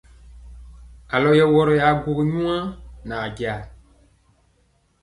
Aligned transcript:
Alɔ 1.15 1.29
yɛ 1.39 1.45
wɔrɔ 1.53 1.73
ya 1.81 1.87
gwogini 2.01 2.31
nyuwa 2.33 2.57
nɛ 3.07 3.15
ajaa. 3.25 3.57